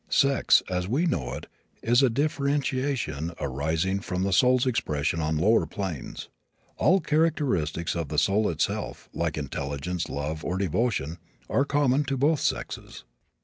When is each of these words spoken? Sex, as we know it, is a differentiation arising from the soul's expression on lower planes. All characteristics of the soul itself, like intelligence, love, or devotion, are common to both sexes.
Sex, 0.09 0.63
as 0.67 0.87
we 0.87 1.05
know 1.05 1.33
it, 1.33 1.45
is 1.83 2.01
a 2.01 2.09
differentiation 2.09 3.33
arising 3.39 3.99
from 3.99 4.23
the 4.23 4.33
soul's 4.33 4.65
expression 4.65 5.19
on 5.19 5.37
lower 5.37 5.67
planes. 5.67 6.27
All 6.77 6.99
characteristics 7.01 7.95
of 7.95 8.07
the 8.09 8.17
soul 8.17 8.49
itself, 8.49 9.09
like 9.13 9.37
intelligence, 9.37 10.09
love, 10.09 10.43
or 10.43 10.57
devotion, 10.57 11.19
are 11.51 11.65
common 11.65 12.03
to 12.05 12.17
both 12.17 12.39
sexes. 12.39 13.03